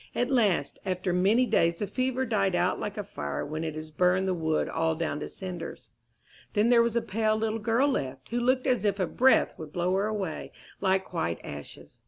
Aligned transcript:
At 0.15 0.31
last, 0.31 0.79
after 0.83 1.13
many 1.13 1.45
days, 1.45 1.77
the 1.77 1.85
fever 1.85 2.25
died 2.25 2.55
out 2.55 2.79
like 2.79 2.97
a 2.97 3.03
fire 3.03 3.45
when 3.45 3.63
it 3.63 3.75
has 3.75 3.91
burned 3.91 4.27
the 4.27 4.33
wood 4.33 4.67
all 4.67 4.95
down 4.95 5.19
to 5.19 5.29
cinders. 5.29 5.91
Then 6.53 6.69
there 6.69 6.81
was 6.81 6.95
a 6.95 7.03
pale 7.03 7.35
little 7.37 7.59
girl 7.59 7.87
left, 7.87 8.29
who 8.29 8.39
looked 8.39 8.65
as 8.65 8.83
if 8.83 8.99
a 8.99 9.05
breath 9.05 9.53
would 9.59 9.71
blow 9.71 9.93
her 9.93 10.07
away 10.07 10.53
like 10.79 11.13
white 11.13 11.37
ashes. 11.43 11.99